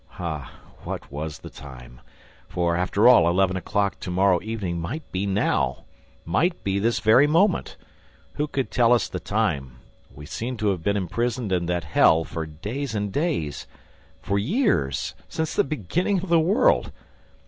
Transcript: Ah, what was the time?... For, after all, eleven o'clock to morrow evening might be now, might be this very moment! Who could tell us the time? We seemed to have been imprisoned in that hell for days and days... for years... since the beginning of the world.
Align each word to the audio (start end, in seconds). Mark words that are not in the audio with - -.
Ah, 0.17 0.53
what 0.83 1.11
was 1.11 1.37
the 1.37 1.49
time?... 1.51 2.01
For, 2.47 2.75
after 2.75 3.07
all, 3.07 3.29
eleven 3.29 3.55
o'clock 3.55 3.99
to 3.99 4.09
morrow 4.09 4.39
evening 4.41 4.79
might 4.79 5.03
be 5.11 5.27
now, 5.27 5.85
might 6.25 6.63
be 6.63 6.79
this 6.79 6.99
very 6.99 7.27
moment! 7.27 7.77
Who 8.33 8.47
could 8.47 8.71
tell 8.71 8.93
us 8.93 9.07
the 9.07 9.19
time? 9.19 9.75
We 10.11 10.25
seemed 10.25 10.57
to 10.57 10.69
have 10.69 10.81
been 10.81 10.97
imprisoned 10.97 11.51
in 11.51 11.67
that 11.67 11.83
hell 11.83 12.23
for 12.23 12.47
days 12.47 12.95
and 12.95 13.13
days... 13.13 13.67
for 14.19 14.39
years... 14.39 15.13
since 15.29 15.53
the 15.53 15.63
beginning 15.63 16.17
of 16.23 16.29
the 16.29 16.39
world. 16.39 16.91